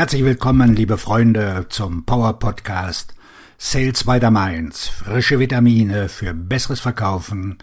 [0.00, 3.14] Herzlich willkommen, liebe Freunde, zum Power Podcast
[3.58, 4.88] Sales by the Mainz.
[4.88, 7.58] Frische Vitamine für besseres Verkaufen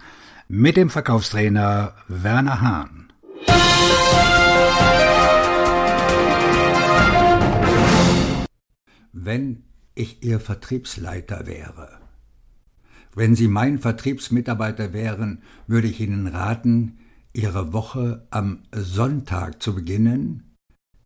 [0.48, 3.12] mit dem Verkaufstrainer Werner Hahn.
[9.14, 9.64] Wenn
[9.96, 11.90] ich Ihr Vertriebsleiter wäre,
[13.16, 17.00] wenn Sie mein Vertriebsmitarbeiter wären, würde ich Ihnen raten,
[17.34, 20.47] Ihre Woche am Sonntag zu beginnen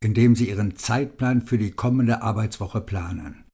[0.01, 3.45] indem Sie Ihren Zeitplan für die kommende Arbeitswoche planen.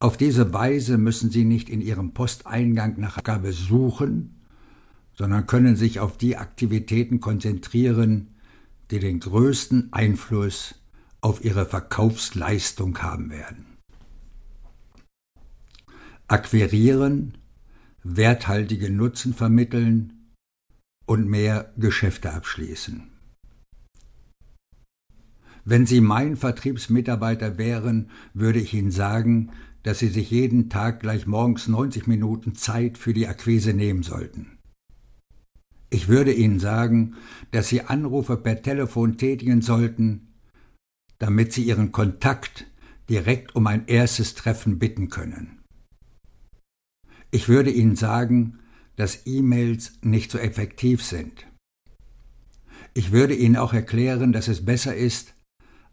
[0.00, 4.42] Auf diese Weise müssen Sie nicht in Ihrem Posteingang nach Abgabe suchen,
[5.14, 8.34] sondern können sich auf die Aktivitäten konzentrieren,
[8.90, 10.74] die den größten Einfluss
[11.20, 13.66] auf Ihre Verkaufsleistung haben werden.
[16.26, 17.38] Akquirieren,
[18.02, 20.32] werthaltige Nutzen vermitteln
[21.06, 23.13] und mehr Geschäfte abschließen.
[25.64, 29.50] Wenn Sie mein Vertriebsmitarbeiter wären, würde ich Ihnen sagen,
[29.82, 34.58] dass Sie sich jeden Tag gleich morgens 90 Minuten Zeit für die Akquise nehmen sollten.
[35.90, 37.14] Ich würde Ihnen sagen,
[37.50, 40.34] dass Sie Anrufe per Telefon tätigen sollten,
[41.18, 42.66] damit Sie Ihren Kontakt
[43.08, 45.62] direkt um ein erstes Treffen bitten können.
[47.30, 48.58] Ich würde Ihnen sagen,
[48.96, 51.46] dass E-Mails nicht so effektiv sind.
[52.94, 55.33] Ich würde Ihnen auch erklären, dass es besser ist,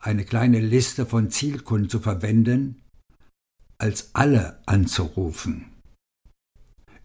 [0.01, 2.81] eine kleine Liste von Zielkunden zu verwenden,
[3.77, 5.65] als alle anzurufen.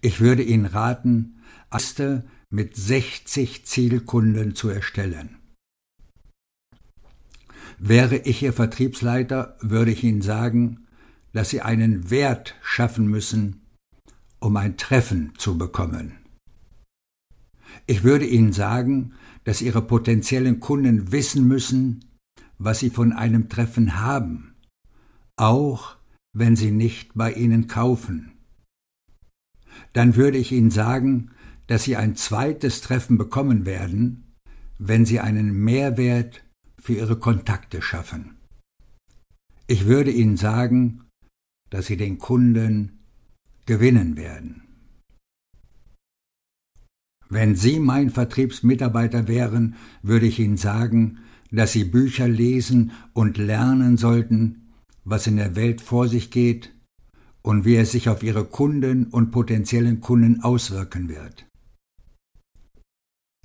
[0.01, 5.37] Ich würde Ihnen raten, Liste mit 60 Zielkunden zu erstellen.
[7.79, 10.87] Wäre ich Ihr Vertriebsleiter, würde ich Ihnen sagen,
[11.33, 13.67] dass Sie einen Wert schaffen müssen,
[14.41, 16.13] um ein Treffen zu bekommen.
[17.87, 19.13] Ich würde Ihnen sagen,
[19.45, 22.06] dass Ihre potenziellen Kunden wissen müssen,
[22.59, 24.55] was sie von einem Treffen haben,
[25.37, 25.97] auch
[26.33, 28.33] wenn sie nicht bei ihnen kaufen.
[29.93, 31.31] Dann würde ich ihnen sagen,
[31.67, 34.35] dass sie ein zweites Treffen bekommen werden,
[34.79, 36.45] wenn sie einen Mehrwert
[36.79, 38.37] für ihre Kontakte schaffen.
[39.67, 41.05] Ich würde ihnen sagen,
[41.71, 43.01] dass sie den Kunden
[43.67, 44.63] gewinnen werden.
[47.29, 51.19] Wenn Sie mein Vertriebsmitarbeiter wären, würde ich Ihnen sagen,
[51.51, 54.73] dass sie Bücher lesen und lernen sollten,
[55.05, 56.75] was in der Welt vor sich geht
[57.43, 61.47] und wie es sich auf ihre Kunden und potenziellen Kunden auswirken wird.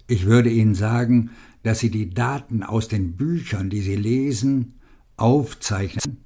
[0.07, 1.29] Ich würde Ihnen sagen,
[1.63, 4.79] dass Sie die Daten aus den Büchern, die Sie lesen,
[5.15, 6.17] aufzeichnen,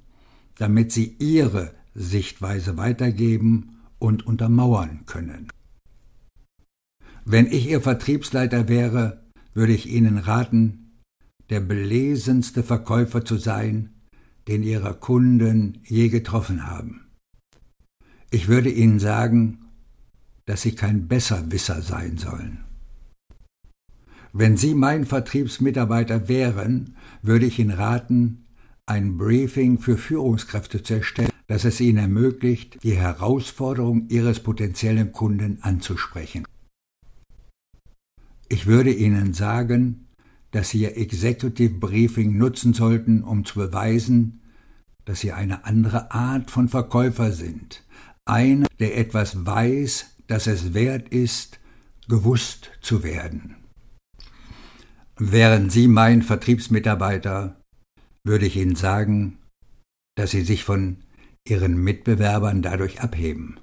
[0.58, 5.48] damit Sie Ihre Sichtweise weitergeben und untermauern können.
[7.24, 10.85] Wenn ich Ihr Vertriebsleiter wäre, würde ich Ihnen raten,
[11.50, 13.90] der belesenste Verkäufer zu sein,
[14.48, 17.06] den Ihre Kunden je getroffen haben.
[18.30, 19.66] Ich würde Ihnen sagen,
[20.46, 22.64] dass Sie kein Besserwisser sein sollen.
[24.32, 28.44] Wenn Sie mein Vertriebsmitarbeiter wären, würde ich Ihnen raten,
[28.84, 35.58] ein Briefing für Führungskräfte zu erstellen, das es Ihnen ermöglicht, die Herausforderung Ihres potenziellen Kunden
[35.62, 36.46] anzusprechen.
[38.48, 40.05] Ich würde Ihnen sagen,
[40.56, 44.40] dass Sie Ihr Executive Briefing nutzen sollten, um zu beweisen,
[45.04, 47.84] dass Sie eine andere Art von Verkäufer sind.
[48.24, 51.60] Einer, der etwas weiß, dass es wert ist,
[52.08, 53.56] gewusst zu werden.
[55.18, 57.60] Wären Sie mein Vertriebsmitarbeiter,
[58.24, 59.36] würde ich Ihnen sagen,
[60.16, 61.04] dass Sie sich von
[61.46, 63.60] Ihren Mitbewerbern dadurch abheben.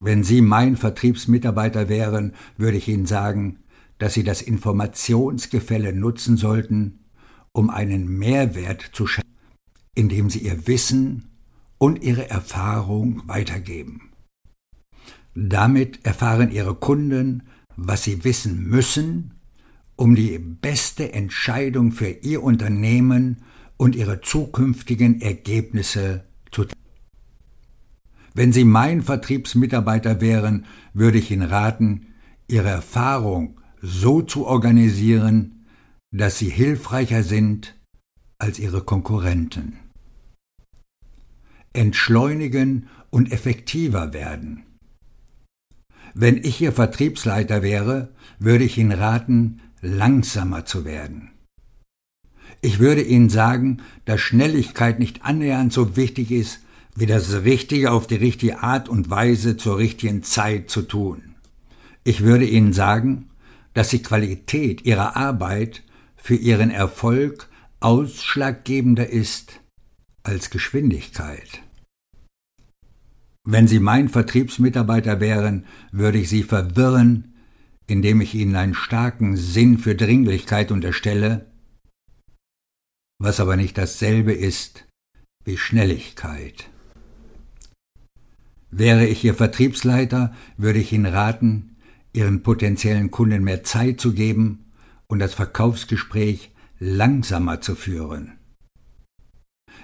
[0.00, 3.63] Wenn Sie mein Vertriebsmitarbeiter wären, würde ich Ihnen sagen,
[3.98, 7.00] dass sie das Informationsgefälle nutzen sollten,
[7.52, 9.28] um einen Mehrwert zu schaffen,
[9.94, 11.30] indem sie ihr Wissen
[11.78, 14.10] und ihre Erfahrung weitergeben.
[15.34, 17.44] Damit erfahren ihre Kunden,
[17.76, 19.34] was sie wissen müssen,
[19.96, 23.42] um die beste Entscheidung für ihr Unternehmen
[23.76, 26.80] und ihre zukünftigen Ergebnisse zu treffen.
[28.34, 32.08] Wenn Sie mein Vertriebsmitarbeiter wären, würde ich Ihnen raten,
[32.48, 35.66] Ihre Erfahrung so zu organisieren,
[36.10, 37.74] dass sie hilfreicher sind
[38.38, 39.78] als ihre Konkurrenten.
[41.74, 44.64] Entschleunigen und effektiver werden.
[46.14, 51.32] Wenn ich Ihr Vertriebsleiter wäre, würde ich Ihnen raten, langsamer zu werden.
[52.62, 56.60] Ich würde Ihnen sagen, dass Schnelligkeit nicht annähernd so wichtig ist,
[56.94, 61.34] wie das Richtige auf die richtige Art und Weise zur richtigen Zeit zu tun.
[62.04, 63.28] Ich würde Ihnen sagen,
[63.74, 65.82] dass die Qualität ihrer Arbeit
[66.16, 67.48] für ihren Erfolg
[67.80, 69.60] ausschlaggebender ist
[70.22, 71.60] als Geschwindigkeit.
[73.46, 77.34] Wenn Sie mein Vertriebsmitarbeiter wären, würde ich Sie verwirren,
[77.86, 81.46] indem ich Ihnen einen starken Sinn für Dringlichkeit unterstelle,
[83.18, 84.86] was aber nicht dasselbe ist
[85.44, 86.70] wie Schnelligkeit.
[88.70, 91.73] Wäre ich Ihr Vertriebsleiter, würde ich Ihnen raten,
[92.14, 94.70] Ihren potenziellen Kunden mehr Zeit zu geben
[95.08, 98.38] und das Verkaufsgespräch langsamer zu führen.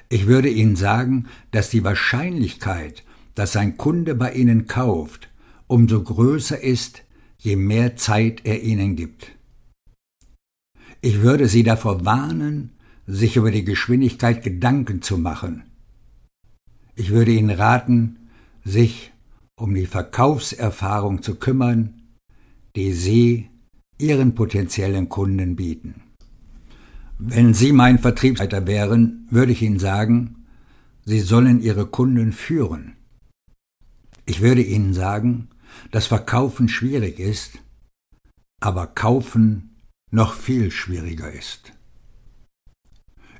[0.08, 3.04] Ich würde Ihnen sagen, dass die Wahrscheinlichkeit,
[3.34, 5.28] dass ein Kunde bei Ihnen kauft,
[5.66, 7.02] umso größer ist,
[7.38, 9.32] je mehr Zeit er Ihnen gibt.
[11.00, 12.72] Ich würde Sie davor warnen,
[13.06, 15.64] sich über die Geschwindigkeit Gedanken zu machen.
[16.94, 18.28] Ich würde Ihnen raten,
[18.64, 19.12] sich
[19.56, 21.99] um die Verkaufserfahrung zu kümmern,
[22.76, 23.50] die Sie
[23.98, 26.02] Ihren potenziellen Kunden bieten.
[27.18, 30.46] Wenn Sie mein Vertriebsleiter wären, würde ich Ihnen sagen,
[31.04, 32.96] Sie sollen Ihre Kunden führen.
[34.24, 35.48] Ich würde Ihnen sagen,
[35.90, 37.58] dass Verkaufen schwierig ist,
[38.60, 39.76] aber Kaufen
[40.10, 41.72] noch viel schwieriger ist.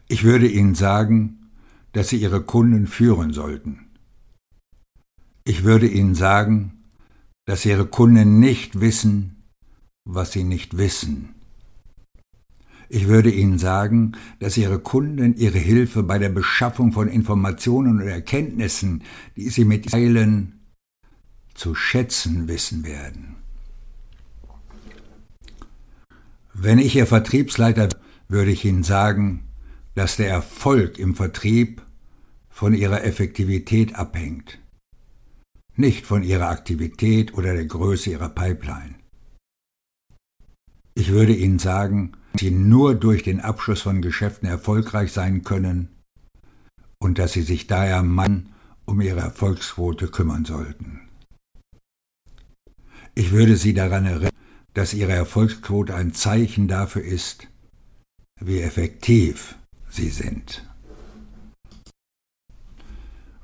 [0.09, 1.51] Ich würde Ihnen sagen,
[1.93, 3.91] dass Sie Ihre Kunden führen sollten.
[5.45, 6.80] Ich würde Ihnen sagen,
[7.47, 9.45] dass Ihre Kunden nicht wissen,
[10.05, 11.35] was sie nicht wissen.
[12.89, 18.09] Ich würde Ihnen sagen, dass Ihre Kunden Ihre Hilfe bei der Beschaffung von Informationen und
[18.09, 19.05] Erkenntnissen,
[19.37, 20.61] die Sie mit teilen,
[21.55, 23.37] zu schätzen wissen werden.
[26.53, 27.89] Wenn ich Ihr Vertriebsleiter
[28.29, 29.49] würde ich Ihnen sagen,
[29.95, 31.83] dass der Erfolg im Vertrieb
[32.49, 34.60] von Ihrer Effektivität abhängt
[35.81, 38.95] nicht von ihrer Aktivität oder der Größe ihrer Pipeline.
[40.95, 45.89] Ich würde Ihnen sagen, dass Sie nur durch den Abschluss von Geschäften erfolgreich sein können
[46.99, 48.51] und dass Sie sich daher Mann
[48.85, 51.01] um Ihre Erfolgsquote kümmern sollten.
[53.15, 54.31] Ich würde Sie daran erinnern,
[54.75, 57.49] dass Ihre Erfolgsquote ein Zeichen dafür ist,
[58.41, 59.57] wie effektiv
[59.91, 60.70] Sie sind.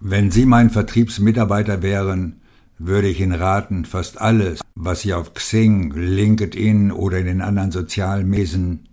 [0.00, 2.40] Wenn Sie mein Vertriebsmitarbeiter wären,
[2.78, 7.72] würde ich Ihnen raten, fast alles, was Sie auf Xing, LinkedIn oder in den anderen
[7.72, 8.88] sozialen Mesen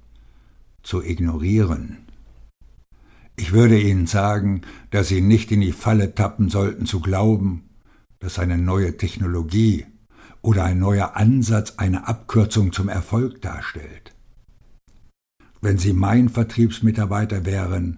[0.82, 1.98] zu ignorieren.
[3.36, 4.62] Ich würde Ihnen sagen,
[4.92, 7.70] dass Sie nicht in die Falle tappen sollten zu glauben,
[8.20, 9.86] dass eine neue Technologie
[10.42, 14.14] oder ein neuer Ansatz eine Abkürzung zum Erfolg darstellt.
[15.60, 17.98] Wenn Sie mein Vertriebsmitarbeiter wären,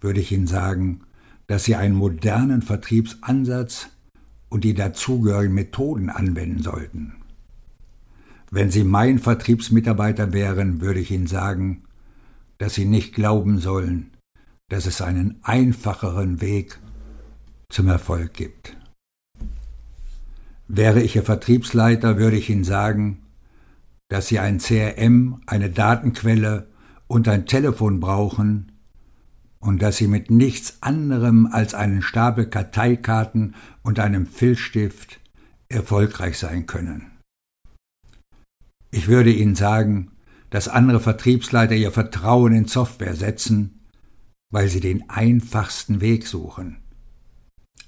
[0.00, 1.00] würde ich Ihnen sagen,
[1.46, 3.88] dass sie einen modernen Vertriebsansatz
[4.48, 7.14] und die dazugehörigen Methoden anwenden sollten.
[8.50, 11.82] Wenn Sie mein Vertriebsmitarbeiter wären, würde ich Ihnen sagen,
[12.58, 14.12] dass Sie nicht glauben sollen,
[14.68, 16.78] dass es einen einfacheren Weg
[17.68, 18.76] zum Erfolg gibt.
[20.68, 23.18] Wäre ich Ihr Vertriebsleiter, würde ich Ihnen sagen,
[24.08, 26.68] dass Sie ein CRM, eine Datenquelle
[27.08, 28.70] und ein Telefon brauchen,
[29.64, 35.20] und dass sie mit nichts anderem als einen Stapel Karteikarten und einem Filzstift
[35.70, 37.12] erfolgreich sein können.
[38.90, 40.10] Ich würde Ihnen sagen,
[40.50, 43.80] dass andere Vertriebsleiter ihr Vertrauen in Software setzen,
[44.52, 46.76] weil sie den einfachsten Weg suchen.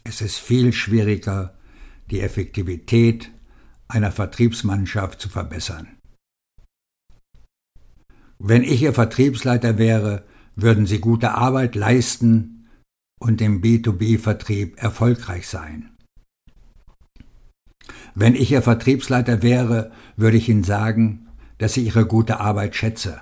[0.03, 1.59] Es ist viel schwieriger,
[2.11, 3.31] die Effektivität
[3.87, 5.89] einer Vertriebsmannschaft zu verbessern.
[8.39, 10.25] Wenn ich Ihr Vertriebsleiter wäre,
[10.57, 12.67] würden sie gute Arbeit leisten
[13.21, 15.91] und im B2B-Vertrieb erfolgreich sein.
[18.15, 23.21] Wenn ich Ihr Vertriebsleiter wäre, würde ich Ihnen sagen, dass ich Ihre gute Arbeit schätze.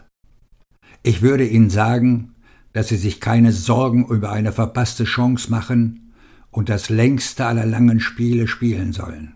[1.03, 2.35] Ich würde Ihnen sagen,
[2.73, 6.13] dass Sie sich keine Sorgen über eine verpasste Chance machen
[6.51, 9.35] und das längste aller langen Spiele spielen sollen.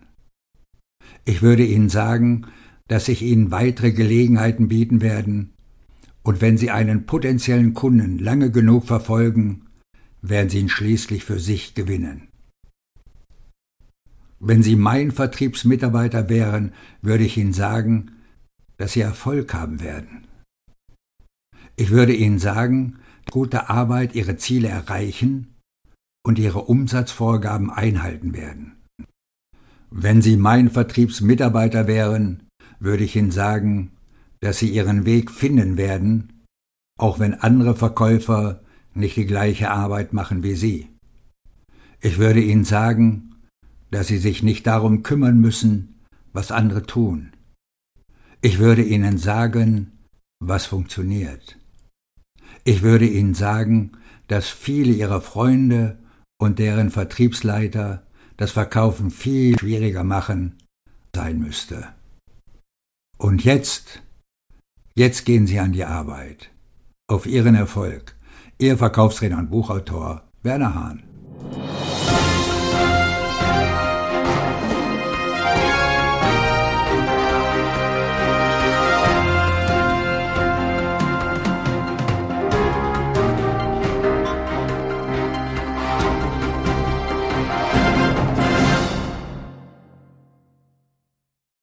[1.24, 2.46] Ich würde Ihnen sagen,
[2.86, 5.52] dass ich Ihnen weitere Gelegenheiten bieten werden,
[6.28, 9.62] und wenn Sie einen potenziellen Kunden lange genug verfolgen,
[10.20, 12.28] werden Sie ihn schließlich für sich gewinnen.
[14.38, 18.10] Wenn Sie mein Vertriebsmitarbeiter wären, würde ich Ihnen sagen,
[18.76, 20.26] dass Sie Erfolg haben werden.
[21.76, 22.98] Ich würde Ihnen sagen,
[23.30, 25.54] gute Arbeit Ihre Ziele erreichen
[26.26, 28.76] und Ihre Umsatzvorgaben einhalten werden.
[29.90, 32.42] Wenn Sie mein Vertriebsmitarbeiter wären,
[32.80, 33.92] würde ich Ihnen sagen,
[34.40, 36.44] dass sie ihren Weg finden werden,
[36.98, 38.62] auch wenn andere Verkäufer
[38.94, 40.88] nicht die gleiche Arbeit machen wie sie.
[42.00, 43.34] Ich würde ihnen sagen,
[43.90, 47.32] dass sie sich nicht darum kümmern müssen, was andere tun.
[48.40, 49.92] Ich würde ihnen sagen,
[50.40, 51.58] was funktioniert.
[52.64, 53.92] Ich würde Ihnen sagen,
[54.26, 55.98] dass viele Ihrer Freunde
[56.38, 60.54] und deren Vertriebsleiter das Verkaufen viel schwieriger machen
[61.14, 61.88] sein müsste.
[63.16, 64.02] Und jetzt,
[64.98, 66.50] Jetzt gehen Sie an die Arbeit.
[67.06, 68.16] Auf Ihren Erfolg.
[68.58, 71.04] Ihr Verkaufsredner und Buchautor Werner Hahn.